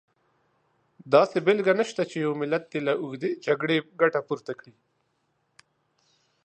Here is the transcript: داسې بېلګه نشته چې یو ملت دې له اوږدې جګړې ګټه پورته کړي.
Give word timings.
داسې 1.13 1.37
بېلګه 1.45 1.73
نشته 1.81 2.01
چې 2.09 2.17
یو 2.25 2.33
ملت 2.41 2.63
دې 2.71 2.79
له 2.87 2.93
اوږدې 3.01 3.29
جګړې 3.45 3.77
ګټه 4.01 4.19
پورته 4.27 4.51
کړي. 4.59 4.73